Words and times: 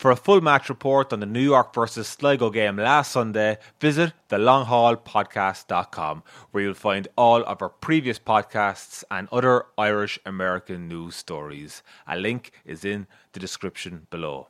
For 0.00 0.10
a 0.10 0.16
full 0.16 0.40
match 0.40 0.70
report 0.70 1.12
on 1.12 1.20
the 1.20 1.26
New 1.26 1.42
York 1.42 1.74
versus 1.74 2.08
Sligo 2.08 2.48
game 2.48 2.78
last 2.78 3.12
Sunday, 3.12 3.58
visit 3.78 4.14
thelonghallpodcast.com 4.30 6.22
where 6.50 6.64
you'll 6.64 6.72
find 6.72 7.06
all 7.18 7.44
of 7.44 7.60
our 7.60 7.68
previous 7.68 8.18
podcasts 8.18 9.04
and 9.10 9.28
other 9.30 9.66
Irish 9.76 10.18
American 10.24 10.88
news 10.88 11.16
stories. 11.16 11.82
A 12.06 12.16
link 12.16 12.50
is 12.64 12.82
in 12.82 13.08
the 13.34 13.40
description 13.40 14.06
below. 14.08 14.48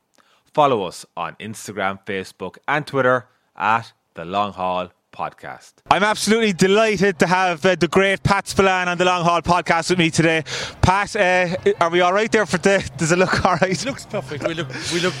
Follow 0.53 0.83
us 0.83 1.05
on 1.17 1.35
Instagram, 1.35 1.99
Facebook, 2.05 2.55
and 2.65 2.87
Twitter 2.87 3.27
at 3.57 3.91
The 4.13 4.23
Long 4.23 4.53
Hall 4.53 4.93
Podcast. 5.11 5.73
I'm 5.89 6.03
absolutely 6.03 6.53
delighted 6.53 7.19
to 7.19 7.27
have 7.27 7.65
uh, 7.65 7.75
the 7.75 7.87
great 7.87 8.23
Pat 8.23 8.47
Spillane 8.47 8.87
on 8.87 8.97
the 8.97 9.05
Long 9.05 9.23
Hall 9.23 9.41
Podcast 9.41 9.89
with 9.89 9.99
me 9.99 10.09
today. 10.09 10.43
Pat, 10.81 11.15
uh, 11.15 11.55
are 11.79 11.89
we 11.89 12.01
all 12.01 12.13
right 12.13 12.31
there 12.31 12.45
for 12.45 12.57
the? 12.57 12.89
Does 12.97 13.11
it 13.11 13.19
look 13.19 13.45
all 13.45 13.55
right? 13.61 13.71
It 13.71 13.85
looks 13.85 14.05
perfect. 14.05 14.47
We 14.47 14.53
look. 14.53 14.69
We 14.93 14.99
look. 14.99 15.13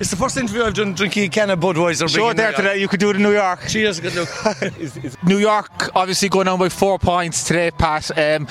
It's 0.00 0.10
the 0.10 0.16
first 0.16 0.36
interview 0.36 0.64
I've 0.64 0.74
done 0.74 0.92
drinking 0.94 1.24
a 1.24 1.28
can 1.28 1.50
of 1.50 1.60
Budweiser. 1.60 2.08
Show 2.08 2.28
it 2.28 2.36
there 2.36 2.52
today. 2.52 2.80
You 2.80 2.88
could 2.88 3.00
do 3.00 3.10
it 3.10 3.16
in 3.16 3.22
New 3.22 3.32
York. 3.32 3.60
Cheers. 3.68 4.00
Good 4.00 4.14
look. 4.14 4.28
is, 4.78 4.96
is 4.98 5.16
New 5.24 5.38
York 5.38 5.94
obviously 5.94 6.28
going 6.28 6.48
on 6.48 6.58
by 6.58 6.68
four 6.68 6.98
points 6.98 7.44
today, 7.44 7.70
Pat. 7.70 8.10
Um, 8.18 8.48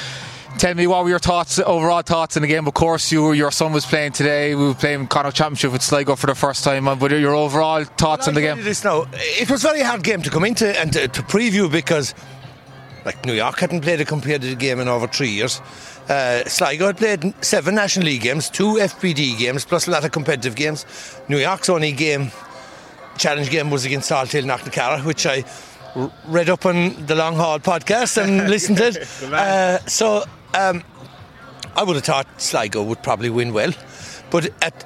Tell 0.57 0.75
me 0.75 0.87
what 0.87 1.03
were 1.03 1.09
your 1.09 1.19
thoughts, 1.19 1.59
overall 1.59 2.03
thoughts 2.03 2.37
in 2.37 2.41
the 2.41 2.47
game? 2.47 2.67
Of 2.67 2.73
course, 2.73 3.11
you, 3.11 3.33
your 3.33 3.51
son 3.51 3.73
was 3.73 3.85
playing 3.85 4.13
today. 4.13 4.55
We 4.55 4.67
were 4.67 4.73
playing 4.73 5.07
Connacht 5.07 5.35
Championship 5.35 5.71
with 5.71 5.81
Sligo 5.81 6.15
for 6.15 6.27
the 6.27 6.35
first 6.35 6.63
time. 6.63 6.85
But 6.85 7.11
your 7.11 7.35
overall 7.35 7.83
thoughts 7.83 8.27
on 8.27 8.33
the 8.33 8.41
game? 8.41 8.63
This 8.63 8.83
now, 8.83 9.05
it 9.13 9.49
was 9.49 9.65
a 9.65 9.67
very 9.67 9.81
hard 9.81 10.03
game 10.03 10.21
to 10.21 10.29
come 10.29 10.45
into 10.45 10.79
and 10.79 10.93
to, 10.93 11.07
to 11.07 11.21
preview 11.23 11.69
because, 11.69 12.13
like 13.03 13.25
New 13.25 13.33
York 13.33 13.59
hadn't 13.59 13.81
played 13.81 13.99
a 13.99 14.05
competitive 14.05 14.59
game 14.59 14.79
in 14.79 14.87
over 14.87 15.07
three 15.07 15.29
years. 15.31 15.59
Uh, 16.07 16.43
Sligo 16.45 16.87
had 16.87 16.97
played 16.97 17.33
seven 17.43 17.75
National 17.75 18.05
League 18.05 18.21
games, 18.21 18.49
two 18.49 18.75
FBD 18.75 19.37
games, 19.37 19.65
plus 19.65 19.87
a 19.87 19.91
lot 19.91 20.05
of 20.05 20.11
competitive 20.11 20.55
games. 20.55 20.85
New 21.29 21.39
York's 21.39 21.67
only 21.67 21.91
game, 21.91 22.31
challenge 23.17 23.49
game, 23.49 23.69
was 23.69 23.85
against 23.85 24.09
Salthill 24.09 24.43
Knocknacarra, 24.43 25.03
which 25.03 25.25
I 25.25 25.43
read 26.27 26.49
up 26.49 26.65
on 26.65 27.05
the 27.05 27.15
Long 27.15 27.35
Hall 27.35 27.59
podcast 27.59 28.21
and 28.21 28.49
listened 28.49 28.77
to 28.77 28.87
it. 28.87 29.23
Uh, 29.23 29.79
so 29.87 30.23
um, 30.53 30.83
I 31.75 31.83
would 31.83 31.95
have 31.95 32.05
thought 32.05 32.27
Sligo 32.41 32.83
would 32.83 33.01
probably 33.03 33.29
win 33.29 33.53
well, 33.53 33.71
but 34.29 34.51
at 34.61 34.85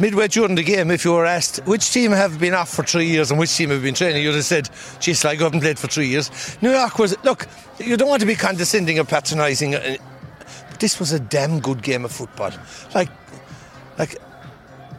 midway 0.00 0.28
during 0.28 0.54
the 0.54 0.62
game, 0.62 0.90
if 0.90 1.04
you 1.04 1.12
were 1.12 1.26
asked 1.26 1.58
which 1.66 1.90
team 1.92 2.12
have 2.12 2.38
been 2.38 2.54
off 2.54 2.70
for 2.70 2.82
three 2.82 3.06
years 3.06 3.30
and 3.30 3.38
which 3.38 3.54
team 3.56 3.70
have 3.70 3.82
been 3.82 3.94
training, 3.94 4.22
you'd 4.22 4.34
have 4.34 4.44
said, 4.44 4.68
gee, 5.00 5.14
Sligo 5.14 5.44
haven't 5.44 5.60
played 5.60 5.78
for 5.78 5.86
three 5.86 6.08
years. 6.08 6.30
New 6.62 6.70
York 6.70 6.98
was, 6.98 7.16
look, 7.24 7.46
you 7.78 7.96
don't 7.96 8.08
want 8.08 8.20
to 8.20 8.26
be 8.26 8.34
condescending 8.34 8.98
or 8.98 9.04
patronising. 9.04 9.74
Uh, 9.74 9.96
this 10.78 10.98
was 10.98 11.12
a 11.12 11.20
damn 11.20 11.60
good 11.60 11.82
game 11.82 12.04
of 12.04 12.12
football. 12.12 12.50
Like, 12.94 13.08
like, 13.98 14.16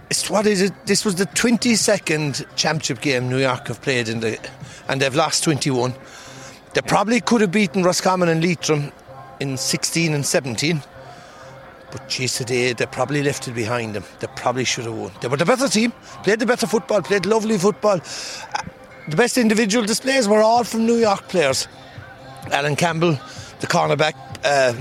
it's, 0.09 0.30
what 0.30 0.45
is 0.45 0.61
it? 0.61 0.73
This 0.86 1.03
was 1.03 1.16
the 1.16 1.26
22nd 1.26 2.56
championship 2.56 3.02
game 3.02 3.30
New 3.30 3.39
York 3.39 3.67
have 3.67 3.81
played 3.81 4.08
in 4.08 4.20
the, 4.20 4.39
and 4.88 5.02
they've 5.02 5.16
lost 5.16 5.44
21. 5.44 5.94
They 6.73 6.81
probably 6.81 7.22
could 7.22 7.42
have 7.42 7.52
beaten 7.52 7.83
Roscommon 7.83 8.30
and 8.30 8.44
Leitrim 8.44 8.92
in 9.39 9.58
16 9.58 10.14
and 10.14 10.25
17. 10.25 10.81
But 11.91 12.09
geez, 12.09 12.36
today 12.36 12.73
they 12.73 12.86
probably 12.86 13.23
left 13.23 13.47
it 13.47 13.53
behind 13.53 13.95
them. 13.95 14.03
They 14.19 14.27
probably 14.36 14.66
should 14.66 14.86
have 14.86 14.95
won. 14.95 15.11
They 15.22 15.27
were 15.27 15.38
the 15.38 15.45
better 15.45 15.69
team, 15.69 15.94
played 16.23 16.39
the 16.39 16.45
better 16.45 16.67
football, 16.67 17.02
played 17.02 17.25
lovely 17.25 17.58
football. 17.58 18.00
Uh, 18.02 18.64
the 19.08 19.16
best 19.16 19.38
individual 19.38 19.86
displays 19.86 20.27
were 20.27 20.42
all 20.42 20.64
from 20.64 20.86
New 20.86 20.97
York 20.97 21.27
players. 21.27 21.67
Alan 22.52 22.75
Campbell, 22.75 23.17
the 23.59 23.67
cornerback, 23.67 24.14
uh, 24.44 24.73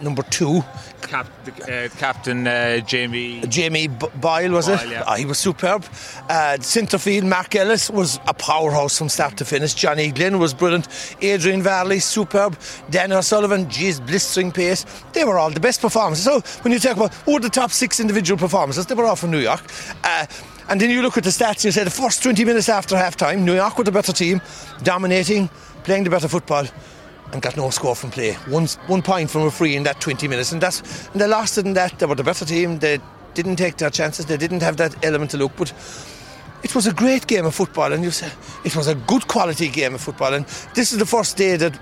number 0.00 0.22
two, 0.24 0.62
Cap, 1.02 1.26
uh, 1.68 1.88
Captain 1.98 2.46
uh, 2.46 2.78
Jamie 2.78 3.40
Jamie 3.48 3.88
B- 3.88 4.06
Boyle 4.14 4.52
was 4.52 4.66
Boyle, 4.68 4.78
it? 4.78 4.88
Yeah. 4.88 5.04
Oh, 5.06 5.14
he 5.14 5.24
was 5.24 5.38
superb. 5.38 5.84
Uh, 6.28 6.58
centre 6.60 6.98
Mark 7.22 7.54
Ellis 7.54 7.90
was 7.90 8.18
a 8.26 8.34
powerhouse 8.34 8.96
from 8.96 9.08
start 9.08 9.36
to 9.36 9.44
finish. 9.44 9.74
Johnny 9.74 10.10
Glynn 10.10 10.38
was 10.38 10.54
brilliant. 10.54 10.88
Adrian 11.20 11.62
Varley 11.62 11.98
superb. 11.98 12.56
Daniel 12.90 13.18
O'Sullivan, 13.18 13.68
geez, 13.68 14.00
blistering 14.00 14.52
pace. 14.52 14.86
They 15.12 15.24
were 15.24 15.38
all 15.38 15.50
the 15.50 15.60
best 15.60 15.80
performances. 15.80 16.24
So 16.24 16.40
when 16.62 16.72
you 16.72 16.78
talk 16.78 16.96
about 16.96 17.12
who 17.26 17.38
the 17.40 17.50
top 17.50 17.70
six 17.70 18.00
individual 18.00 18.38
performances, 18.38 18.86
they 18.86 18.94
were 18.94 19.04
all 19.04 19.16
from 19.16 19.30
New 19.30 19.40
York. 19.40 19.62
Uh, 20.04 20.26
and 20.68 20.80
then 20.80 20.90
you 20.90 21.02
look 21.02 21.18
at 21.18 21.24
the 21.24 21.30
stats 21.30 21.56
and 21.56 21.64
you 21.64 21.72
say 21.72 21.84
the 21.84 21.90
first 21.90 22.22
20 22.22 22.44
minutes 22.44 22.68
after 22.68 22.96
half 22.96 23.16
time, 23.16 23.44
New 23.44 23.54
York 23.54 23.76
were 23.76 23.84
the 23.84 23.92
better 23.92 24.12
team, 24.12 24.40
dominating, 24.82 25.50
playing 25.84 26.04
the 26.04 26.10
better 26.10 26.28
football 26.28 26.66
and 27.32 27.42
got 27.42 27.56
no 27.56 27.70
score 27.70 27.96
from 27.96 28.10
play. 28.10 28.34
One, 28.48 28.66
one 28.86 29.02
point 29.02 29.30
from 29.30 29.42
a 29.42 29.50
free 29.50 29.76
in 29.76 29.82
that 29.84 30.00
20 30.00 30.28
minutes, 30.28 30.52
and 30.52 30.60
that's 30.60 31.08
and 31.08 31.20
they 31.20 31.26
lost 31.26 31.58
it 31.58 31.66
in 31.66 31.72
that. 31.74 31.98
They 31.98 32.06
were 32.06 32.14
the 32.14 32.24
better 32.24 32.44
team. 32.44 32.78
They 32.78 32.98
didn't 33.34 33.56
take 33.56 33.78
their 33.78 33.90
chances. 33.90 34.26
They 34.26 34.36
didn't 34.36 34.62
have 34.62 34.76
that 34.76 35.04
element 35.04 35.30
to 35.32 35.38
look, 35.38 35.52
but. 35.56 35.72
It 36.64 36.76
was 36.76 36.86
a 36.86 36.92
great 36.92 37.26
game 37.26 37.44
of 37.44 37.56
football, 37.56 37.92
and 37.92 38.04
you 38.04 38.12
say 38.12 38.30
it 38.64 38.76
was 38.76 38.86
a 38.86 38.94
good 38.94 39.26
quality 39.26 39.68
game 39.68 39.96
of 39.96 40.00
football. 40.00 40.32
And 40.32 40.46
this 40.74 40.92
is 40.92 40.98
the 40.98 41.06
first 41.06 41.36
day 41.36 41.56
that 41.56 41.76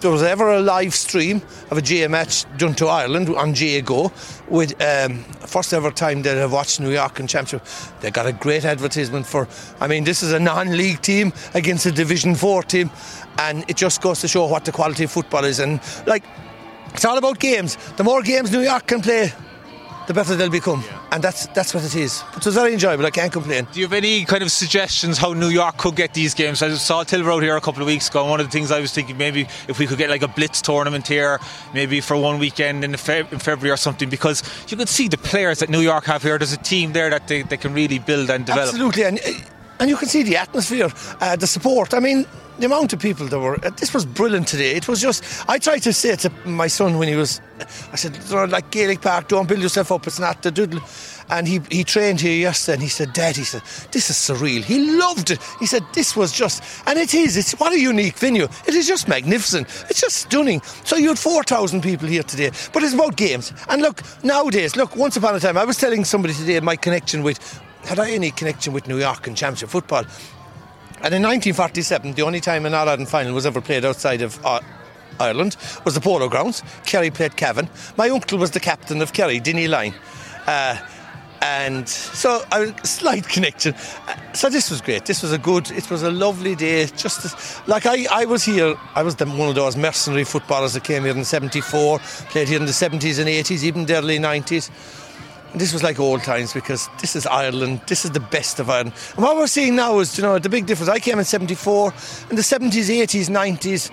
there 0.00 0.10
was 0.10 0.22
ever 0.22 0.52
a 0.52 0.60
live 0.60 0.94
stream 0.94 1.42
of 1.70 1.78
a 1.78 1.82
GAA 1.82 2.08
match 2.08 2.44
done 2.56 2.74
to 2.74 2.86
Ireland 2.86 3.28
on 3.28 3.54
GAAGO 3.54 4.10
with 4.48 4.80
um, 4.82 5.22
first 5.46 5.72
ever 5.72 5.90
time 5.90 6.22
they 6.22 6.36
have 6.36 6.52
watched 6.52 6.80
New 6.80 6.90
York 6.90 7.20
in 7.20 7.26
Championship. 7.26 7.66
They 8.00 8.10
got 8.10 8.26
a 8.26 8.32
great 8.32 8.64
advertisement 8.64 9.26
for. 9.26 9.48
I 9.80 9.86
mean, 9.86 10.04
this 10.04 10.22
is 10.22 10.32
a 10.32 10.40
non-league 10.40 11.02
team 11.02 11.32
against 11.54 11.86
a 11.86 11.92
Division 11.92 12.34
Four 12.34 12.62
team, 12.62 12.90
and 13.38 13.64
it 13.68 13.76
just 13.76 14.00
goes 14.00 14.20
to 14.20 14.28
show 14.28 14.46
what 14.46 14.64
the 14.64 14.72
quality 14.72 15.04
of 15.04 15.10
football 15.10 15.44
is. 15.44 15.60
And 15.60 15.80
like, 16.06 16.24
it's 16.92 17.04
all 17.04 17.18
about 17.18 17.38
games. 17.38 17.76
The 17.96 18.04
more 18.04 18.22
games 18.22 18.50
New 18.50 18.62
York 18.62 18.86
can 18.86 19.02
play, 19.02 19.32
the 20.06 20.14
better 20.14 20.36
they'll 20.36 20.50
become. 20.50 20.82
Yeah. 20.82 21.00
And 21.12 21.22
that's 21.22 21.46
that's 21.48 21.74
what 21.74 21.84
it 21.84 21.94
is. 21.94 22.22
It 22.36 22.44
was 22.44 22.54
very 22.54 22.72
enjoyable. 22.72 23.06
I 23.06 23.10
can't 23.10 23.32
complain. 23.32 23.66
Do 23.72 23.80
you 23.80 23.86
have 23.86 23.92
any 23.92 24.24
kind 24.24 24.42
of 24.42 24.50
suggestions 24.50 25.18
how 25.18 25.32
New 25.32 25.48
York 25.48 25.76
could 25.78 25.96
get 25.96 26.14
these 26.14 26.34
games? 26.34 26.62
I 26.62 26.70
saw 26.74 27.04
Till 27.04 27.28
out 27.30 27.42
here 27.42 27.56
a 27.56 27.60
couple 27.60 27.82
of 27.82 27.86
weeks 27.86 28.08
ago. 28.08 28.20
And 28.22 28.30
one 28.30 28.40
of 28.40 28.46
the 28.46 28.52
things 28.52 28.70
I 28.70 28.80
was 28.80 28.92
thinking 28.92 29.16
maybe 29.16 29.46
if 29.68 29.78
we 29.78 29.86
could 29.86 29.98
get 29.98 30.10
like 30.10 30.22
a 30.22 30.28
blitz 30.28 30.62
tournament 30.62 31.08
here, 31.08 31.40
maybe 31.74 32.00
for 32.00 32.16
one 32.16 32.38
weekend 32.38 32.84
in, 32.84 32.92
in 32.92 32.96
February 32.98 33.70
or 33.70 33.76
something, 33.76 34.08
because 34.08 34.42
you 34.68 34.76
could 34.76 34.88
see 34.88 35.08
the 35.08 35.18
players 35.18 35.58
that 35.60 35.70
New 35.70 35.80
York 35.80 36.04
have 36.04 36.22
here. 36.22 36.38
There's 36.38 36.52
a 36.52 36.56
team 36.58 36.92
there 36.92 37.10
that 37.10 37.28
they, 37.28 37.42
they 37.42 37.56
can 37.56 37.74
really 37.74 37.98
build 37.98 38.30
and 38.30 38.44
develop. 38.44 38.68
Absolutely, 38.68 39.04
and 39.04 39.18
uh, 39.18 39.30
and 39.80 39.90
you 39.90 39.96
can 39.96 40.08
see 40.08 40.22
the 40.22 40.36
atmosphere, 40.36 40.88
uh, 41.20 41.36
the 41.36 41.46
support. 41.46 41.94
I 41.94 42.00
mean, 42.00 42.26
the 42.58 42.66
amount 42.66 42.92
of 42.92 43.00
people 43.00 43.26
that 43.26 43.38
were. 43.38 43.64
Uh, 43.64 43.70
this 43.70 43.92
was 43.92 44.04
brilliant 44.04 44.48
today. 44.48 44.74
It 44.74 44.88
was 44.88 45.00
just. 45.00 45.22
I 45.48 45.58
tried 45.58 45.80
to 45.80 45.92
say 45.92 46.16
to 46.16 46.30
my 46.44 46.66
son 46.66 46.98
when 46.98 47.08
he 47.08 47.16
was. 47.16 47.40
I 47.92 47.96
said, 47.96 48.18
like 48.50 48.70
Gaelic 48.70 49.00
Park, 49.00 49.28
don't 49.28 49.48
build 49.48 49.62
yourself 49.62 49.90
up. 49.92 50.06
It's 50.06 50.18
not 50.18 50.42
the 50.42 50.50
doodle. 50.50 50.80
And 51.28 51.48
he, 51.48 51.60
he 51.70 51.84
trained 51.84 52.20
here 52.20 52.38
yesterday 52.38 52.74
and 52.74 52.82
he 52.82 52.88
said, 52.88 53.12
Dad, 53.12 53.36
he 53.36 53.42
said, 53.44 53.62
this 53.90 54.10
is 54.10 54.16
surreal. 54.16 54.62
He 54.62 54.92
loved 54.92 55.30
it. 55.30 55.40
He 55.58 55.66
said, 55.66 55.82
this 55.92 56.14
was 56.14 56.32
just, 56.32 56.62
and 56.86 56.98
it 56.98 57.14
is, 57.14 57.36
it's 57.36 57.52
what 57.52 57.72
a 57.72 57.80
unique 57.80 58.16
venue. 58.16 58.44
It 58.66 58.74
is 58.74 58.86
just 58.86 59.08
magnificent. 59.08 59.66
It's 59.90 60.00
just 60.00 60.18
stunning. 60.18 60.60
So 60.84 60.96
you 60.96 61.08
had 61.08 61.18
4,000 61.18 61.82
people 61.82 62.06
here 62.06 62.22
today, 62.22 62.50
but 62.72 62.82
it's 62.82 62.94
about 62.94 63.16
games. 63.16 63.52
And 63.68 63.82
look, 63.82 64.02
nowadays, 64.22 64.76
look, 64.76 64.94
once 64.94 65.16
upon 65.16 65.34
a 65.34 65.40
time, 65.40 65.56
I 65.56 65.64
was 65.64 65.78
telling 65.78 66.04
somebody 66.04 66.34
today 66.34 66.60
my 66.60 66.76
connection 66.76 67.22
with, 67.24 67.60
had 67.86 68.00
I 68.00 68.10
any 68.10 68.32
connection 68.32 68.72
with 68.72 68.88
New 68.88 68.98
York 68.98 69.26
and 69.26 69.36
Championship 69.36 69.68
football? 69.68 70.04
And 71.02 71.14
in 71.14 71.22
1947, 71.22 72.14
the 72.14 72.22
only 72.22 72.40
time 72.40 72.66
an 72.66 72.74
All 72.74 72.88
Ireland 72.88 73.08
final 73.08 73.32
was 73.32 73.46
ever 73.46 73.60
played 73.60 73.84
outside 73.84 74.22
of 74.22 74.44
uh, 74.44 74.60
Ireland 75.20 75.56
was 75.84 75.94
the 75.94 76.00
Polo 76.00 76.28
Grounds. 76.28 76.62
Kerry 76.84 77.10
played 77.10 77.36
Cavan. 77.36 77.68
My 77.96 78.08
uncle 78.08 78.38
was 78.38 78.50
the 78.50 78.60
captain 78.60 79.00
of 79.02 79.12
Kerry, 79.12 79.38
Dinny 79.38 79.68
Lyne. 79.68 79.94
Uh, 80.46 80.78
and 81.42 81.88
so 81.88 82.42
a 82.50 82.74
slight 82.84 83.28
connection. 83.28 83.74
So 84.32 84.48
this 84.48 84.70
was 84.70 84.80
great. 84.80 85.04
This 85.06 85.22
was 85.22 85.32
a 85.32 85.38
good. 85.38 85.70
It 85.70 85.88
was 85.90 86.02
a 86.02 86.10
lovely 86.10 86.56
day. 86.56 86.86
Just 86.86 87.68
like 87.68 87.86
I, 87.86 88.06
I 88.10 88.24
was 88.24 88.42
here. 88.42 88.74
I 88.94 89.02
was 89.02 89.16
the, 89.16 89.26
one 89.26 89.48
of 89.48 89.54
those 89.54 89.76
mercenary 89.76 90.24
footballers 90.24 90.72
that 90.74 90.82
came 90.82 91.04
here 91.04 91.14
in 91.14 91.24
'74, 91.24 91.98
played 92.30 92.48
here 92.48 92.58
in 92.58 92.66
the 92.66 92.72
'70s 92.72 93.18
and 93.20 93.28
'80s, 93.28 93.62
even 93.62 93.86
the 93.86 93.96
early 93.96 94.18
'90s 94.18 94.70
this 95.56 95.72
was 95.72 95.82
like 95.82 95.98
old 95.98 96.22
times 96.22 96.52
because 96.52 96.88
this 97.00 97.16
is 97.16 97.26
Ireland. 97.26 97.80
This 97.86 98.04
is 98.04 98.10
the 98.12 98.20
best 98.20 98.60
of 98.60 98.68
Ireland. 98.70 98.92
And 99.14 99.24
what 99.24 99.36
we're 99.36 99.46
seeing 99.46 99.76
now 99.76 99.98
is, 99.98 100.16
you 100.18 100.22
know, 100.22 100.38
the 100.38 100.48
big 100.48 100.66
difference. 100.66 100.88
I 100.88 100.98
came 100.98 101.18
in 101.18 101.24
'74, 101.24 101.92
in 102.30 102.36
the 102.36 102.42
'70s, 102.42 102.88
'80s, 102.88 103.28
'90s, 103.28 103.90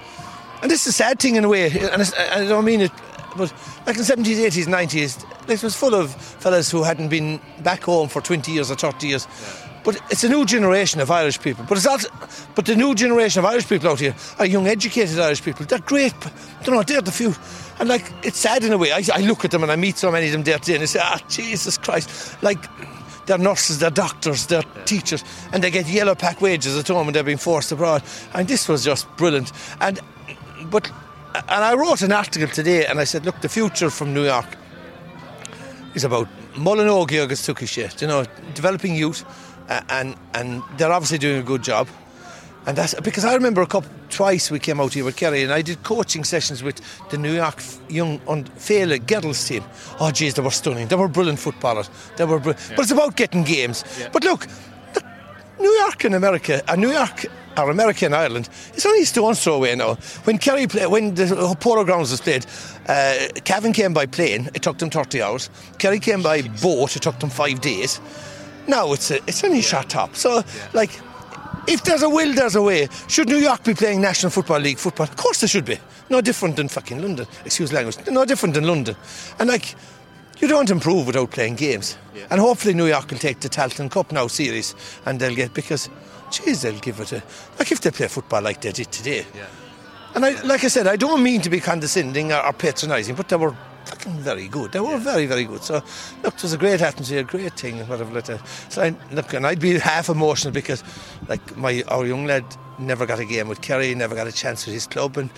and 0.61 0.69
this 0.69 0.81
is 0.81 0.88
a 0.88 0.93
sad 0.93 1.19
thing 1.19 1.35
in 1.35 1.45
a 1.45 1.49
way. 1.49 1.71
And 1.89 2.13
I 2.31 2.45
don't 2.45 2.65
mean 2.65 2.81
it, 2.81 2.91
but 3.38 3.53
like 3.85 3.95
in 3.97 4.03
the 4.03 4.13
'70s, 4.13 4.38
'80s, 4.38 4.67
'90s, 4.67 5.45
this 5.47 5.63
was 5.63 5.75
full 5.75 5.95
of 5.95 6.13
fellas 6.13 6.69
who 6.69 6.83
hadn't 6.83 7.09
been 7.09 7.39
back 7.59 7.83
home 7.83 8.09
for 8.09 8.21
20 8.21 8.51
years 8.51 8.69
or 8.69 8.75
30 8.75 9.07
years. 9.07 9.27
Yeah. 9.27 9.72
But 9.83 10.01
it's 10.09 10.24
a 10.24 10.30
new 10.30 10.45
generation 10.45 11.01
of 11.01 11.12
Irish 11.12 11.39
people. 11.39 11.65
But 11.68 11.77
it's 11.77 11.88
also, 11.88 12.07
but 12.56 12.65
the 12.65 12.75
new 12.75 12.95
generation 12.95 13.39
of 13.39 13.45
Irish 13.45 13.68
people 13.68 13.89
out 13.89 14.00
here 14.00 14.15
are 14.39 14.45
young, 14.45 14.68
educated 14.68 15.19
Irish 15.19 15.44
people. 15.44 15.65
They're 15.65 15.80
great. 15.80 16.13
You 16.65 16.71
know, 16.71 16.83
they're 16.83 17.01
the 17.01 17.12
few. 17.12 17.33
And 17.80 17.89
like, 17.89 18.06
it's 18.24 18.38
sad 18.38 18.63
in 18.63 18.71
a 18.71 18.77
way. 18.77 18.91
I, 18.91 19.03
I 19.13 19.21
look 19.21 19.44
at 19.44 19.51
them 19.51 19.63
and 19.63 19.71
I 19.71 19.75
meet 19.75 19.97
so 19.97 20.12
many 20.12 20.27
of 20.27 20.31
them 20.31 20.44
there 20.44 20.59
today 20.59 20.75
and 20.75 20.83
I 20.83 20.85
say, 20.85 21.00
ah, 21.01 21.19
Jesus 21.27 21.77
Christ. 21.77 22.41
Like, 22.41 22.63
they're 23.25 23.38
nurses, 23.38 23.80
they're 23.80 23.89
doctors, 23.89 24.47
they're 24.47 24.63
teachers, 24.85 25.24
and 25.51 25.63
they 25.63 25.71
get 25.71 25.88
yellow 25.88 26.15
pack 26.15 26.41
wages 26.41 26.77
at 26.77 26.88
home 26.88 27.07
and 27.07 27.15
they're 27.15 27.24
being 27.24 27.38
forced 27.38 27.71
abroad. 27.71 28.03
And 28.33 28.47
this 28.47 28.68
was 28.68 28.83
just 28.83 29.07
brilliant. 29.18 29.51
And 29.79 30.00
but 30.69 30.91
and 31.33 31.63
I 31.63 31.74
wrote 31.74 32.01
an 32.01 32.12
article 32.12 32.47
today 32.47 32.86
and 32.86 33.00
I 33.00 33.06
said, 33.06 33.25
look, 33.25 33.41
the 33.41 33.50
future 33.50 33.89
from 33.89 34.13
New 34.13 34.25
York 34.25 34.45
is 35.95 36.03
about 36.03 36.27
Mullinogee 36.56 37.24
agus 37.24 38.01
you 38.01 38.07
know, 38.07 38.25
developing 38.53 38.95
youth, 38.95 39.25
and 39.68 40.15
and 40.33 40.62
they're 40.77 40.92
obviously 40.92 41.18
doing 41.18 41.39
a 41.39 41.44
good 41.44 41.63
job. 41.63 41.88
And 42.65 42.77
that's 42.77 42.94
because 43.01 43.25
I 43.25 43.33
remember 43.33 43.62
a 43.62 43.68
couple 43.68 43.89
twice 44.10 44.50
we 44.50 44.60
came 44.60 44.80
out 44.80 44.94
here 44.94 45.04
with 45.04 45.18
Kerry 45.18 45.44
and 45.44 45.51
I 45.51 45.62
did 45.62 45.83
coaching 45.83 46.24
sessions 46.24 46.63
with 46.63 46.80
the 47.10 47.18
New 47.18 47.33
York 47.33 47.62
young 47.89 48.21
on 48.25 48.45
Fela 48.45 49.06
Gettles 49.06 49.45
team. 49.45 49.63
Oh 50.00 50.12
geez, 50.12 50.36
they 50.36 50.42
were 50.42 50.51
stunning. 50.51 50.88
They 50.88 50.95
were 50.95 51.10
brilliant 51.10 51.39
footballers. 51.39 51.89
They 52.15 52.25
were, 52.25 52.39
br- 52.39 52.51
yeah. 52.51 52.75
but 52.75 52.83
it's 52.83 52.92
about 52.92 53.18
getting 53.18 53.44
games. 53.44 53.83
Yeah. 54.00 54.10
But 54.13 54.24
look, 54.24 54.48
New 55.60 55.71
York 55.71 56.06
and 56.06 56.15
America, 56.15 56.62
and 56.68 56.81
New 56.81 56.92
York 56.92 57.25
or 57.57 57.69
America 57.69 58.06
and 58.06 58.15
Ireland, 58.15 58.50
it's 58.74 58.86
only 58.86 59.01
a 59.01 59.06
stone's 59.06 59.44
throw 59.44 59.56
away 59.56 59.75
now. 59.75 59.95
When 60.24 60.38
Kerry 60.38 60.68
play, 60.68 60.88
when 60.88 61.15
the 61.15 61.56
Polo 61.60 61.83
Grounds 61.83 62.12
was 62.12 62.21
played, 62.21 62.45
uh, 62.88 63.27
Cavan 63.44 63.74
came 63.74 63.94
by 63.94 64.06
plane. 64.06 64.50
It 64.54 64.62
took 64.62 64.77
them 64.77 64.89
30 64.89 65.21
hours. 65.21 65.50
Kerry 65.80 66.00
came 66.00 66.21
by 66.21 66.42
boat. 66.42 66.95
It 66.95 67.01
took 67.01 67.19
them 67.19 67.30
five 67.30 67.62
days. 67.62 68.00
Now 68.68 68.94
it's 68.94 69.12
a, 69.12 69.18
it's 69.27 69.44
only 69.44 69.57
yeah. 69.57 69.63
shot 69.63 69.89
top. 69.89 70.15
So 70.15 70.36
yeah. 70.36 70.44
like 70.74 71.00
if 71.68 71.83
there's 71.83 72.04
a 72.04 72.10
will, 72.10 72.33
there's 72.33 72.56
a 72.56 72.62
way. 72.62 72.88
Should 73.07 73.30
New 73.30 73.38
York 73.38 73.63
be 73.63 73.74
playing 73.74 74.01
National 74.01 74.30
Football 74.30 74.60
League 74.60 74.77
football? 74.77 75.07
Of 75.07 75.15
course 75.15 75.42
they 75.42 75.48
should 75.48 75.65
be. 75.65 75.77
No 76.10 76.21
different 76.21 76.56
than 76.56 76.68
fucking 76.68 77.01
London. 77.01 77.25
Excuse 77.45 77.71
language. 77.71 77.98
No 78.10 78.25
different 78.25 78.56
than 78.56 78.68
London. 78.68 78.95
And 79.39 79.50
like, 79.50 79.75
you 80.39 80.48
don't 80.48 80.69
improve 80.69 81.07
without 81.07 81.31
playing 81.31 81.56
games. 81.56 81.98
Yeah. 82.13 82.25
And 82.30 82.39
hopefully 82.42 82.74
New 82.74 82.88
York 82.88 83.10
will 83.10 83.18
take 83.18 83.39
the 83.39 83.50
Tailteann 83.50 83.89
Cup 83.89 84.12
now 84.12 84.27
series 84.27 84.75
and 85.06 85.19
they'll 85.19 85.36
get 85.36 85.54
because, 85.54 85.89
geez, 86.31 86.63
they'll 86.63 86.80
give 86.80 87.00
it 87.00 87.13
a 87.13 87.24
like 87.57 87.71
if 87.71 87.81
they 87.81 87.92
play 87.92 88.07
football 88.07 88.42
like 88.42 88.62
they 88.62 88.71
did 88.71 88.92
today. 88.92 89.25
Yeah. 89.33 89.45
And 90.15 90.25
I, 90.25 90.42
like 90.44 90.63
I 90.63 90.68
said, 90.68 90.86
I 90.86 90.95
don't 90.95 91.24
mean 91.24 91.42
to 91.42 91.50
be 91.50 91.60
condescending 91.60 92.31
or, 92.31 92.45
or 92.45 92.54
patronising, 92.54 93.15
but 93.15 93.30
they 93.30 93.36
were 93.36 93.56
very 94.11 94.47
good. 94.47 94.71
They 94.71 94.79
were 94.79 94.91
yeah. 94.91 94.97
very, 94.97 95.25
very 95.25 95.45
good. 95.45 95.63
So, 95.63 95.75
look, 96.23 96.35
it 96.35 96.44
was 96.44 96.53
a 96.53 96.57
great 96.57 96.81
atmosphere, 96.81 97.19
a 97.19 97.23
great 97.23 97.53
thing, 97.53 97.79
whatever. 97.88 98.13
Like 98.13 98.25
that. 98.25 98.47
So, 98.69 98.81
I, 98.81 98.95
look, 99.11 99.33
and 99.33 99.45
I'd 99.45 99.59
be 99.59 99.79
half 99.79 100.09
emotional 100.09 100.53
because, 100.53 100.83
like, 101.27 101.57
my 101.57 101.83
our 101.88 102.05
young 102.05 102.25
lad 102.25 102.45
never 102.79 103.05
got 103.05 103.19
a 103.19 103.25
game 103.25 103.47
with 103.47 103.61
Kerry, 103.61 103.94
never 103.95 104.15
got 104.15 104.27
a 104.27 104.31
chance 104.31 104.65
with 104.65 104.73
his 104.73 104.88
club, 104.88 105.17
and 105.17 105.29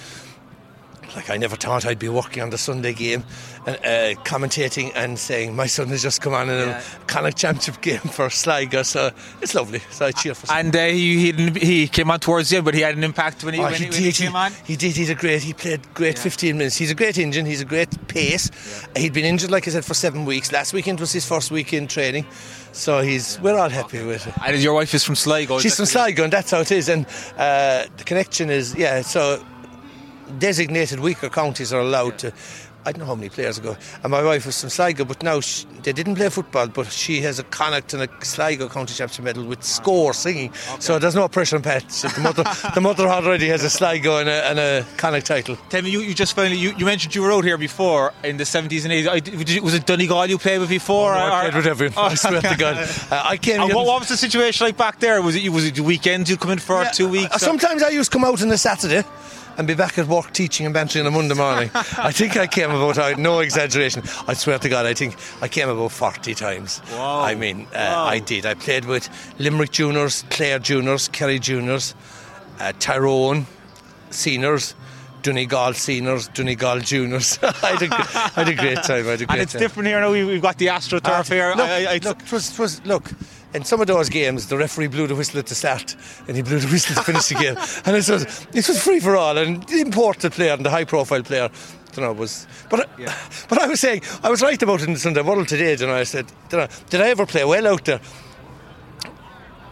like 1.16 1.30
I 1.30 1.38
never 1.38 1.56
thought 1.56 1.86
I'd 1.86 2.00
be 2.00 2.10
working 2.10 2.42
on 2.42 2.50
the 2.50 2.58
Sunday 2.58 2.94
game 2.94 3.24
and 3.66 3.76
uh, 3.78 4.22
commentating 4.24 4.92
and 4.96 5.18
saying 5.18 5.56
my 5.56 5.68
son 5.68 5.88
has 5.90 6.02
just 6.02 6.22
come 6.22 6.34
on 6.34 6.50
in 6.50 6.70
yeah. 6.70 6.82
a 6.82 7.06
Connacht 7.06 7.38
Championship 7.38 7.82
game 7.82 8.00
for 8.00 8.30
Sligo, 8.30 8.84
so 8.84 9.12
it's 9.42 9.56
lovely. 9.56 9.80
So 9.92 10.08
I 10.08 10.12
cheer 10.12 10.36
for. 10.36 10.52
And 10.52 10.76
uh, 10.76 10.86
he, 10.86 11.32
he, 11.32 11.50
he 11.52 11.88
came 11.88 12.12
on 12.12 12.20
towards 12.20 12.50
the 12.50 12.58
end, 12.58 12.66
but 12.66 12.74
he 12.74 12.82
had 12.82 12.96
an 12.96 13.04
impact 13.04 13.44
when 13.44 13.54
he, 13.54 13.60
oh, 13.60 13.64
when 13.64 13.74
he, 13.74 13.90
when 13.90 14.02
he 14.02 14.12
came 14.12 14.36
on. 14.36 14.52
He 14.66 14.76
did. 14.76 14.96
He's 14.96 15.10
a 15.10 15.16
great. 15.16 15.44
He 15.44 15.54
played 15.54 15.82
great 15.94 16.18
yeah. 16.18 16.24
15 16.24 16.58
minutes. 16.58 16.78
He's 16.78 16.92
a 16.92 16.96
great 16.96 17.18
engine. 17.18 17.46
He's 17.46 17.62
a 17.62 17.66
great 17.66 18.08
pace. 18.08 18.52
Yeah. 18.96 19.02
He'd 19.02 19.14
been 19.14 19.26
injured, 19.26 19.52
like 19.52 19.68
I 19.68 19.72
said, 19.72 19.86
for 19.86 19.94
seven 19.94 20.26
weeks. 20.26 20.52
Last 20.52 20.74
weekend 20.74 21.00
was 21.00 21.12
his 21.12 21.26
first 21.26 21.52
week 21.52 21.74
in 21.74 21.88
training. 21.88 22.26
So 22.72 23.02
he's 23.02 23.40
we're 23.40 23.58
all 23.58 23.70
happy 23.70 24.04
with 24.04 24.28
it. 24.28 24.34
And 24.46 24.62
your 24.62 24.74
wife 24.74 24.94
is 24.94 25.04
from 25.04 25.16
Sligo. 25.16 25.60
She's 25.60 25.78
from 25.78 25.86
Sligo, 25.86 26.26
and 26.26 26.34
that's 26.34 26.52
how 26.52 26.60
it 26.60 26.72
is. 26.72 26.90
And 26.90 27.06
uh, 27.38 27.86
the 27.98 28.04
connection 28.04 28.50
is 28.50 28.76
yeah. 28.76 29.02
So 29.02 29.44
designated 30.40 31.00
weaker 31.00 31.30
counties 31.30 31.74
are 31.74 31.80
allowed 31.80 32.18
to 32.20 32.34
I 32.88 32.92
don't 32.92 33.00
know 33.00 33.08
how 33.08 33.16
many 33.16 33.30
players 33.30 33.58
ago. 33.58 33.76
And 34.04 34.12
my 34.12 34.22
wife 34.22 34.46
was 34.46 34.62
from 34.62 34.70
Sligo, 34.70 35.06
but 35.06 35.24
now 35.24 35.40
she, 35.40 35.66
they 35.82 35.92
didn't 35.92 36.16
play 36.16 36.30
football, 36.30 36.68
but 36.68 36.92
she 36.92 37.20
has 37.22 37.40
a 37.40 37.44
Connacht 37.44 37.96
and 37.96 38.04
a 38.04 38.24
Sligo 38.24 38.70
County 38.70 38.94
Championship 38.94 39.26
medal 39.26 39.44
with 39.44 39.62
Scór 39.62 40.14
singing. 40.14 40.50
Okay. 40.50 40.82
So 40.82 41.00
there's 41.00 41.16
no 41.16 41.28
pressure 41.28 41.56
on 41.56 41.64
Pat. 41.64 41.92
So 41.92 42.10
the 42.10 42.22
mother, 42.22 42.44
the 42.76 42.82
mother 42.82 43.08
already 43.08 43.48
has 43.48 43.64
a 43.64 43.72
Sligo 43.72 44.20
and 44.20 44.30
a, 44.30 44.46
and 44.46 44.60
a 44.60 44.86
Connacht 44.98 45.26
title. 45.26 45.56
Tell 45.70 45.82
me, 45.82 45.90
you, 45.90 46.02
you 46.02 46.14
just 46.14 46.36
finally 46.36 46.58
you, 46.58 46.76
you, 46.78 46.86
mentioned 46.86 47.16
you 47.16 47.24
were 47.24 47.32
out 47.32 47.44
here 47.44 47.58
before 47.58 48.14
in 48.24 48.38
the 48.38 48.44
70s 48.44 48.86
and 48.86 49.26
80s. 49.26 49.62
Was 49.62 49.74
it 49.74 49.88
Donegal 49.88 50.28
you 50.28 50.38
played 50.38 50.60
with 50.60 50.70
before? 50.70 51.16
Oh, 51.16 51.18
no, 51.18 51.34
I 51.34 51.42
played 51.42 51.56
with 51.56 51.66
everyone. 51.66 51.96
Oh, 51.98 52.02
I 52.04 52.14
swear 52.14 52.42
to 52.42 52.56
God. 52.56 52.76
Uh, 53.06 53.22
I 53.24 53.38
came. 53.38 53.62
And 53.62 53.74
what, 53.74 53.86
what, 53.86 54.00
was 54.00 54.10
the 54.10 54.18
situation 54.18 54.66
like 54.66 54.78
back 54.78 55.00
there? 55.00 55.22
Was 55.22 55.36
it 55.36 55.50
was 55.50 55.66
it 55.66 55.76
the 55.76 55.84
weekends 55.84 56.30
you 56.30 56.38
come 56.38 56.52
in 56.52 56.60
for 56.60 56.82
yeah, 56.82 56.90
two 56.90 57.08
weeks? 57.08 57.36
Uh, 57.36 57.38
sometimes 57.38 57.84
I 57.84 57.90
used 57.90 58.12
to 58.12 58.18
come 58.18 58.26
out 58.26 58.42
on 58.42 58.50
a 58.50 58.58
Saturday 58.58 59.04
and 59.58 59.68
be 59.68 59.74
back 59.74 59.98
at 59.98 60.08
work 60.08 60.32
teaching 60.34 60.66
and 60.66 60.74
bantering 60.74 61.06
on 61.06 61.14
a 61.14 61.16
Monday 61.16 61.36
morning. 61.36 61.70
I 61.74 62.12
think 62.12 62.38
I 62.38 62.48
came 62.48 62.72
about, 62.72 63.18
no 63.18 63.40
exaggeration, 63.40 64.04
I 64.28 64.34
swear 64.34 64.60
to 64.60 64.70
God, 64.70 64.86
I 64.86 64.94
think 64.94 65.16
I 65.42 65.48
came 65.48 65.70
about 65.70 65.92
40 65.92 66.34
times. 66.36 66.82
Wow. 66.92 67.22
I 67.22 67.36
mean, 67.36 67.68
uh, 67.68 67.78
wow. 67.78 68.06
I 68.06 68.20
did. 68.20 68.46
I 68.46 68.54
played 68.54 68.86
with 68.86 69.10
Limerick 69.40 69.72
Juniors, 69.72 70.24
Clare 70.30 70.60
Juniors, 70.60 71.08
Kerry 71.08 71.40
Juniors, 71.40 71.96
uh, 72.60 72.74
Tyrone 72.80 73.46
Seniors. 74.10 74.76
Donegal 75.22 75.74
seniors, 75.74 76.28
Donegal 76.28 76.82
juniors. 76.82 77.40
I, 77.44 77.52
had 77.52 77.82
a, 77.82 77.88
I 77.92 78.30
had 78.36 78.48
a 78.48 78.54
great 78.54 78.84
time. 78.84 79.08
I 79.08 79.10
had 79.10 79.22
a 79.22 79.26
great 79.26 79.30
and 79.32 79.42
it's 79.42 79.54
time. 79.54 79.60
different 79.60 79.88
here 79.88 80.00
now. 80.00 80.12
We've 80.12 80.40
got 80.40 80.60
the 80.60 80.68
AstroTurf 80.68 81.08
uh, 81.08 81.24
here. 81.24 81.50
Look, 81.50 81.68
I, 81.68 81.96
I, 81.96 82.00
look, 82.04 82.22
it 82.22 82.32
was, 82.32 82.52
it 82.52 82.60
was, 82.60 82.86
look, 82.86 83.10
in 83.56 83.64
some 83.64 83.80
of 83.80 83.88
those 83.88 84.10
games, 84.10 84.48
the 84.48 84.58
referee 84.58 84.88
blew 84.88 85.08
the 85.08 85.16
whistle 85.16 85.40
at 85.40 85.48
the 85.48 85.56
start 85.56 85.96
and 86.28 86.36
he 86.36 86.44
blew 86.44 86.60
the 86.60 86.68
whistle 86.68 86.96
to 86.96 87.04
finish 87.04 87.30
the 87.30 87.36
game. 87.36 87.56
And 87.86 87.96
it 87.96 88.10
was, 88.10 88.48
it 88.54 88.68
was 88.68 88.84
free 88.84 89.00
for 89.00 89.16
all. 89.16 89.38
And 89.38 89.64
the 89.68 89.80
imported 89.80 90.34
player 90.34 90.54
and 90.54 90.66
the 90.66 90.70
high 90.70 90.84
profile 90.84 91.24
player, 91.24 91.50
you 91.96 92.02
know, 92.04 92.12
was. 92.12 92.48
But, 92.70 92.90
yeah. 93.00 93.16
but 93.50 93.60
I 93.62 93.68
was 93.68 93.80
saying, 93.80 94.02
I 94.24 94.30
was 94.30 94.42
right 94.42 94.62
about 94.62 94.82
it 94.82 94.88
in 94.88 94.94
the 94.94 95.00
Sunday 95.00 95.22
World 95.22 95.48
today, 95.48 95.76
you 95.76 95.88
know. 95.88 95.96
I 95.96 96.04
said, 96.04 96.26
did 96.50 96.60
I, 96.60 96.70
did 96.90 97.02
I 97.02 97.10
ever 97.10 97.26
play 97.26 97.46
well 97.46 97.68
out 97.68 97.86
there? 97.86 98.02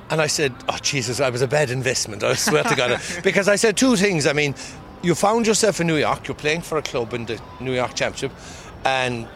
And 0.09 0.21
I 0.21 0.27
said, 0.27 0.53
oh, 0.69 0.77
Jesus, 0.81 1.19
I 1.19 1.29
was 1.29 1.41
a 1.41 1.47
bad 1.47 1.69
investment. 1.69 2.23
I 2.23 2.35
swear 2.35 2.63
to 2.63 2.75
God. 2.75 3.01
Because 3.23 3.47
I 3.47 3.57
said 3.57 3.75
two 3.75 3.95
things. 3.95 4.27
I 4.27 4.33
mean, 4.33 4.55
you 5.01 5.15
found 5.15 5.47
yourself 5.47 5.81
in 5.81 5.87
New 5.87 5.97
York, 5.97 6.27
you're 6.27 6.35
playing 6.35 6.61
for 6.61 6.77
a 6.77 6.81
club 6.81 7.13
in 7.13 7.25
the 7.25 7.41
New 7.59 7.73
York 7.73 7.95
Championship, 7.95 8.31
and 8.85 9.27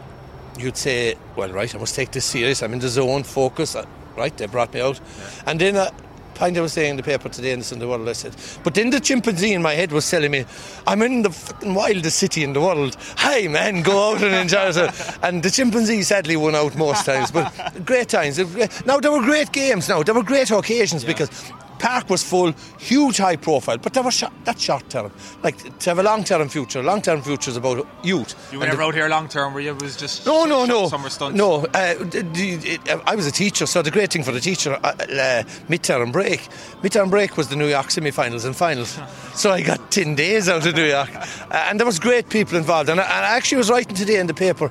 you'd 0.58 0.76
say, 0.76 1.16
well, 1.36 1.52
right, 1.52 1.74
I 1.74 1.78
must 1.78 1.94
take 1.94 2.12
this 2.12 2.24
serious. 2.24 2.62
I'm 2.62 2.72
in 2.72 2.78
the 2.78 2.88
zone, 2.88 3.24
focus 3.24 3.76
right? 4.18 4.36
They 4.36 4.46
brought 4.46 4.74
me 4.74 4.80
out. 4.80 5.00
Yeah. 5.00 5.42
And 5.46 5.60
then 5.60 5.76
uh, 5.76 5.90
Pint 6.38 6.56
I 6.56 6.60
was 6.60 6.72
saying 6.72 6.90
in 6.90 6.96
the 6.96 7.02
paper 7.02 7.28
today 7.28 7.50
in 7.50 7.60
the 7.60 7.88
World, 7.88 8.08
I 8.08 8.12
said, 8.12 8.36
but 8.62 8.74
then 8.74 8.90
the 8.90 9.00
chimpanzee 9.00 9.52
in 9.52 9.60
my 9.60 9.74
head 9.74 9.90
was 9.90 10.08
telling 10.08 10.30
me, 10.30 10.44
I'm 10.86 11.02
in 11.02 11.22
the 11.22 11.30
fucking 11.30 11.74
wildest 11.74 12.16
city 12.16 12.44
in 12.44 12.52
the 12.52 12.60
world. 12.60 12.96
Hey 13.18 13.48
man, 13.48 13.82
go 13.82 14.12
out 14.12 14.22
and 14.22 14.34
enjoy 14.34 14.66
yourself. 14.66 15.18
And 15.24 15.42
the 15.42 15.50
chimpanzee 15.50 16.02
sadly 16.02 16.36
won 16.36 16.54
out 16.54 16.76
most 16.76 17.04
times, 17.04 17.32
but 17.32 17.52
great 17.84 18.08
times. 18.08 18.38
Now 18.86 19.00
there 19.00 19.10
were 19.10 19.22
great 19.22 19.50
games. 19.50 19.88
Now 19.88 20.04
there 20.04 20.14
were 20.14 20.22
great 20.22 20.50
occasions 20.52 21.02
yeah. 21.02 21.08
because 21.08 21.52
Park 21.78 22.10
was 22.10 22.22
full, 22.22 22.52
huge 22.78 23.18
high 23.18 23.36
profile, 23.36 23.78
but 23.78 23.94
that 23.94 24.04
was 24.04 24.14
short, 24.14 24.32
that's 24.44 24.62
short 24.62 24.88
term. 24.90 25.12
Like 25.42 25.78
to 25.78 25.90
have 25.90 25.98
a 25.98 26.02
long 26.02 26.24
term 26.24 26.48
future, 26.48 26.82
long 26.82 27.02
term 27.02 27.22
future 27.22 27.50
is 27.50 27.56
about 27.56 27.86
youth. 28.02 28.34
You 28.52 28.58
were 28.58 28.66
never 28.66 28.82
out 28.82 28.94
here 28.94 29.08
long 29.08 29.28
term, 29.28 29.54
were 29.54 29.60
you? 29.60 29.70
It 29.70 29.82
was 29.82 29.96
just 29.96 30.26
no, 30.26 30.44
no, 30.44 30.64
no, 30.64 30.88
summer 30.88 31.10
stunts. 31.10 31.36
No, 31.36 31.66
uh, 31.74 33.00
I 33.06 33.14
was 33.14 33.26
a 33.26 33.32
teacher, 33.32 33.66
so 33.66 33.82
the 33.82 33.90
great 33.90 34.12
thing 34.12 34.24
for 34.24 34.32
the 34.32 34.40
teacher, 34.40 34.74
uh, 34.74 34.88
uh, 34.88 35.42
midterm 35.68 36.12
break, 36.12 36.40
midterm 36.82 37.10
break 37.10 37.36
was 37.36 37.48
the 37.48 37.56
New 37.56 37.68
York 37.68 37.90
semi-finals 37.90 38.44
and 38.44 38.56
finals. 38.56 38.98
so 39.34 39.50
I 39.50 39.62
got 39.62 39.90
ten 39.90 40.14
days 40.14 40.48
out 40.48 40.66
of 40.66 40.74
New 40.74 40.86
York, 40.86 41.14
uh, 41.14 41.66
and 41.68 41.78
there 41.78 41.86
was 41.86 41.98
great 41.98 42.28
people 42.28 42.56
involved. 42.56 42.88
And 42.88 43.00
I, 43.00 43.04
and 43.04 43.26
I 43.26 43.36
actually 43.36 43.58
was 43.58 43.70
writing 43.70 43.94
today 43.94 44.18
in 44.18 44.26
the 44.26 44.34
paper, 44.34 44.70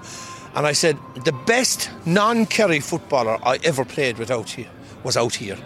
and 0.55 0.65
I 0.65 0.73
said 0.73 0.97
the 1.23 1.33
best 1.45 1.89
non-Kerry 2.05 2.79
footballer 2.79 3.37
I 3.43 3.59
ever 3.63 3.85
played 3.85 4.17
with 4.17 4.31
out 4.31 4.49
here 4.49 4.69
was 5.03 5.15
out 5.15 5.35
here. 5.35 5.57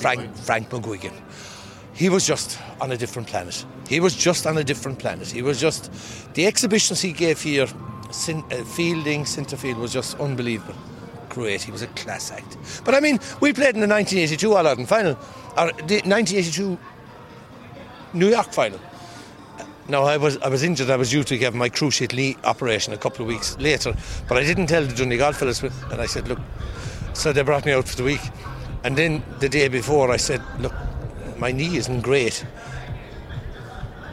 Frank, 0.00 0.34
Frank 0.36 0.70
McGuigan. 0.70 1.14
He 1.92 2.08
was 2.08 2.26
just 2.26 2.58
on 2.80 2.92
a 2.92 2.96
different 2.96 3.28
planet. 3.28 3.64
He 3.88 4.00
was 4.00 4.14
just 4.14 4.46
on 4.46 4.56
a 4.56 4.64
different 4.64 4.98
planet. 4.98 5.28
He 5.28 5.42
was 5.42 5.60
just 5.60 5.92
the 6.34 6.46
exhibitions 6.46 7.00
he 7.00 7.12
gave 7.12 7.42
here, 7.42 7.66
sin, 8.10 8.42
uh, 8.50 8.64
fielding, 8.64 9.26
centre 9.26 9.56
field 9.56 9.78
was 9.78 9.92
just 9.92 10.18
unbelievable. 10.18 10.74
Great, 11.28 11.62
he 11.62 11.70
was 11.70 11.82
a 11.82 11.86
class 11.88 12.30
act. 12.30 12.56
But 12.84 12.94
I 12.94 13.00
mean, 13.00 13.18
we 13.40 13.52
played 13.52 13.74
in 13.74 13.80
the 13.80 13.86
1982 13.86 14.52
All 14.52 14.66
Ireland 14.66 14.88
final, 14.88 15.12
or 15.58 15.72
the 15.72 16.00
1982 16.06 16.78
New 18.14 18.28
York 18.28 18.52
final. 18.52 18.80
Now 19.88 20.04
I 20.04 20.16
was 20.16 20.38
I 20.38 20.48
was 20.48 20.62
injured. 20.62 20.88
I 20.88 20.96
was 20.96 21.10
due 21.10 21.24
to 21.24 21.38
have 21.38 21.54
my 21.54 21.68
cruciate 21.68 22.14
knee 22.14 22.36
operation 22.44 22.92
a 22.92 22.96
couple 22.96 23.22
of 23.22 23.28
weeks 23.28 23.58
later, 23.58 23.94
but 24.28 24.38
I 24.38 24.44
didn't 24.44 24.68
tell 24.68 24.84
the 24.84 24.94
Donegal 24.94 25.32
fellas. 25.32 25.62
And 25.62 26.00
I 26.00 26.06
said, 26.06 26.28
look, 26.28 26.38
so 27.12 27.32
they 27.32 27.42
brought 27.42 27.66
me 27.66 27.72
out 27.72 27.88
for 27.88 27.96
the 27.96 28.04
week. 28.04 28.20
And 28.84 28.96
then 28.96 29.22
the 29.40 29.48
day 29.48 29.68
before, 29.68 30.10
I 30.10 30.16
said, 30.16 30.42
Look, 30.58 30.74
my 31.38 31.52
knee 31.52 31.76
isn't 31.76 32.00
great. 32.02 32.44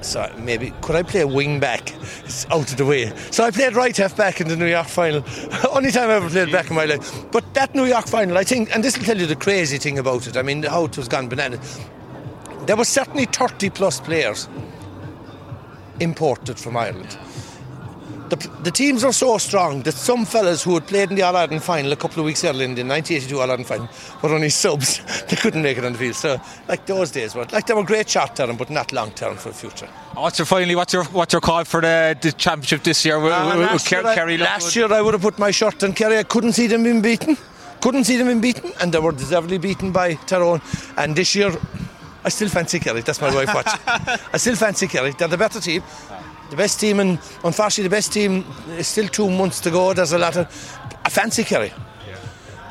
So 0.02 0.32
maybe 0.38 0.74
could 0.82 0.96
I 0.96 1.04
play 1.04 1.26
wing 1.26 1.60
back? 1.60 1.94
It's 2.24 2.46
out 2.50 2.72
of 2.72 2.78
the 2.78 2.86
way. 2.86 3.12
So 3.32 3.44
I 3.44 3.52
played 3.52 3.76
right 3.76 3.96
half 3.96 4.16
back 4.16 4.40
in 4.40 4.48
the 4.48 4.56
New 4.56 4.68
York 4.68 4.88
final. 4.88 5.24
Only 5.72 5.92
time 5.92 6.10
I 6.10 6.14
ever 6.14 6.30
played 6.30 6.52
back 6.52 6.70
in 6.70 6.76
my 6.76 6.86
life. 6.86 7.32
But 7.32 7.54
that 7.56 7.76
New 7.76 7.86
York 7.86 8.08
final, 8.08 8.38
I 8.38 8.44
think, 8.44 8.74
and 8.74 8.84
this 8.84 8.98
will 8.98 9.06
tell 9.06 9.18
you 9.18 9.26
the 9.26 9.36
crazy 9.36 9.78
thing 9.78 10.00
about 10.00 10.28
it. 10.28 10.38
I 10.38 10.44
mean, 10.44 10.64
how 10.64 10.86
it 10.86 10.98
was 10.98 11.08
gone 11.08 11.28
bananas. 11.28 11.80
There 12.66 12.76
were 12.76 12.86
certainly 12.86 13.26
30 13.26 13.70
plus 13.72 14.00
players 14.00 14.48
imported 16.00 16.60
from 16.60 16.78
Ireland. 16.78 17.18
The, 18.30 18.50
the 18.64 18.72
teams 18.72 19.04
are 19.04 19.14
so 19.14 19.38
strong 19.38 19.84
that 19.84 19.94
some 19.94 20.26
fellas 20.26 20.64
who 20.64 20.74
had 20.74 20.88
played 20.88 21.10
in 21.10 21.16
the 21.16 21.22
All 21.24 21.36
Ireland 21.36 21.64
final 21.64 21.92
a 21.92 21.96
couple 21.96 22.20
of 22.20 22.26
weeks 22.26 22.44
earlier 22.44 22.66
in 22.66 22.76
the 22.76 22.84
1982 22.84 23.36
All 23.40 23.50
Ireland 23.50 23.68
final 23.68 23.90
were 24.22 24.34
only 24.36 24.50
subs. 24.50 25.00
they 25.30 25.36
couldn't 25.36 25.62
make 25.62 25.78
it 25.78 25.86
on 25.86 25.94
the 25.94 25.98
field. 25.98 26.16
So, 26.16 26.40
like 26.68 26.86
those 26.86 27.12
days 27.12 27.36
were 27.36 27.46
like 27.52 27.66
they 27.68 27.74
were 27.74 27.84
great 27.84 28.10
short 28.10 28.36
term, 28.36 28.58
but 28.58 28.70
not 28.70 28.92
long 28.92 29.12
term 29.12 29.36
for 29.38 29.50
the 29.50 29.56
future. 29.56 29.88
What's 30.14 30.40
your 30.40 30.46
finally? 30.46 30.76
What's 30.76 30.94
your 30.94 31.06
what's 31.06 31.34
your 31.34 31.42
call 31.42 31.64
for 31.64 31.82
the, 31.82 32.18
the 32.22 32.32
championship 32.32 32.84
this 32.84 33.06
year? 33.06 33.20
With, 33.20 33.32
Uh, 33.34 33.46
with- 33.46 33.60
with 33.60 33.72
last, 33.72 33.88
Ker- 33.88 34.30
year 34.30 34.40
I, 34.40 34.44
last 34.44 34.76
year 34.76 34.92
I 34.94 35.02
would 35.02 35.14
have 35.14 35.22
put 35.22 35.38
my 35.40 35.52
shirt 35.52 35.84
on 35.84 35.94
Kerry. 35.94 36.18
I 36.18 36.24
couldn't 36.24 36.54
see 36.54 36.68
them 36.68 36.84
being 36.84 37.02
beaten. 37.02 37.38
Couldn't 37.82 38.06
see 38.06 38.18
them 38.18 38.28
being 38.28 38.42
beaten, 38.42 38.72
and 38.82 38.92
they 38.92 39.00
were 39.00 39.12
deservedly 39.12 39.60
beaten 39.60 39.92
by 39.92 40.16
Tyrone. 40.26 40.62
And 40.98 41.16
this 41.16 41.36
year, 41.36 41.52
I 42.26 42.30
still 42.30 42.50
fancy 42.50 42.80
Kerry. 42.80 43.02
That's 43.02 43.22
my 43.22 43.32
wife 43.34 43.54
watching. 43.54 43.80
I 44.34 44.38
still 44.38 44.56
fancy 44.56 44.88
Kerry. 44.88 45.12
They're 45.12 45.28
the 45.28 45.38
better 45.38 45.60
team. 45.62 45.84
The 46.50 46.56
best 46.56 46.80
team, 46.80 47.00
and 47.00 47.20
unfortunately, 47.44 47.84
the 47.84 47.96
best 47.96 48.14
team 48.14 48.46
is 48.78 48.88
still 48.88 49.08
two 49.08 49.30
months 49.30 49.60
to 49.62 49.72
go. 49.72 49.94
There's 49.94 50.14
a 50.14 50.18
lot 50.18 50.38
of. 50.38 50.48
I 51.04 51.10
fancy 51.10 51.44
Kerry. 51.44 51.74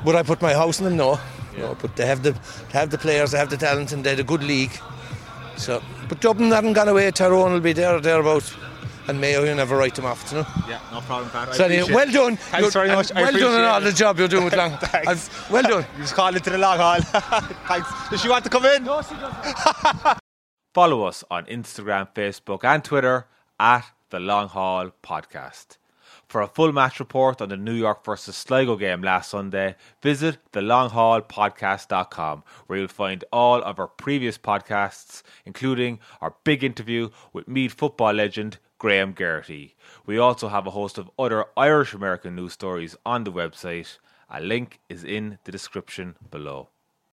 Would 0.04 0.14
I 0.14 0.22
put 0.22 0.40
my 0.40 0.52
house 0.54 0.78
on 0.80 0.84
them? 0.84 0.96
No. 0.96 1.18
No, 1.58 1.74
but 1.80 1.96
they 1.96 2.06
have 2.06 2.22
the 2.22 2.32
they 2.32 2.78
have 2.78 2.90
the 2.90 2.98
players, 2.98 3.30
they 3.32 3.38
have 3.38 3.50
the 3.50 3.56
talent, 3.56 3.92
and 3.92 4.04
they're 4.04 4.20
a 4.20 4.22
good 4.22 4.42
league. 4.42 4.72
So, 5.56 5.82
but 6.08 6.20
Dublin 6.20 6.50
haven't 6.50 6.74
gone 6.74 6.88
away. 6.88 7.10
Tyrone 7.10 7.52
will 7.52 7.60
be 7.60 7.72
there 7.72 7.94
or 7.96 8.00
thereabouts, 8.00 8.54
and 9.08 9.18
Mayo 9.20 9.42
you 9.44 9.54
never 9.54 9.74
write 9.76 9.94
them 9.94 10.04
off. 10.04 10.30
You 10.30 10.38
know. 10.38 10.46
Yeah, 10.68 10.80
no 10.92 11.00
problem, 11.00 11.30
Pat. 11.30 11.48
I 11.48 11.52
So 11.52 11.64
anyway, 11.64 11.92
well 11.94 12.10
done. 12.12 12.36
Thanks 12.36 12.60
You're- 12.60 12.70
very 12.72 12.88
and 12.90 12.96
much. 12.98 13.12
I 13.12 13.22
Well 13.22 13.32
done 13.32 13.54
on 13.60 13.64
all 13.64 13.80
the 13.80 13.92
job 13.92 14.18
you're 14.18 14.28
doing 14.28 14.44
with 14.48 14.54
Long. 14.56 14.76
Thanks. 14.78 15.08
I've- 15.08 15.52
well 15.52 15.62
done. 15.62 15.86
You 15.96 16.02
just 16.02 16.14
call 16.14 16.34
into 16.36 16.50
the 16.50 16.58
long 16.58 16.76
hall. 16.78 17.00
Thanks. 17.68 17.88
Does 18.10 18.20
she 18.20 18.28
want 18.28 18.44
to 18.44 18.50
come 18.50 18.66
in? 18.66 18.84
No, 18.84 19.00
she 19.02 19.14
doesn't. 19.14 20.18
Follow 20.74 21.04
us 21.04 21.24
on 21.30 21.46
Instagram, 21.46 22.08
Facebook, 22.14 22.64
and 22.64 22.84
Twitter 22.84 23.26
at 23.58 23.84
the 24.10 24.20
Long 24.20 24.48
Hall 24.48 24.90
Podcast. 25.02 25.78
For 26.28 26.40
a 26.40 26.48
full 26.48 26.72
match 26.72 26.98
report 26.98 27.40
on 27.40 27.50
the 27.50 27.56
New 27.56 27.72
York 27.72 28.04
versus 28.04 28.36
Sligo 28.36 28.76
game 28.76 29.02
last 29.02 29.30
Sunday, 29.30 29.76
visit 30.02 30.38
thelonghallpodcast.com, 30.52 32.42
where 32.66 32.78
you'll 32.80 32.88
find 32.88 33.24
all 33.32 33.62
of 33.62 33.78
our 33.78 33.86
previous 33.86 34.36
podcasts, 34.36 35.22
including 35.44 36.00
our 36.20 36.34
big 36.42 36.64
interview 36.64 37.10
with 37.32 37.46
Meath 37.46 37.74
football 37.74 38.12
legend 38.12 38.58
Graham 38.78 39.14
Geraghty. 39.14 39.76
We 40.04 40.18
also 40.18 40.48
have 40.48 40.66
a 40.66 40.72
host 40.72 40.98
of 40.98 41.10
other 41.18 41.46
Irish 41.56 41.94
American 41.94 42.34
news 42.34 42.52
stories 42.54 42.96
on 43.06 43.24
the 43.24 43.32
website. 43.32 43.98
A 44.28 44.40
link 44.40 44.80
is 44.88 45.04
in 45.04 45.38
the 45.44 45.52
description 45.52 46.16
below. 46.30 46.70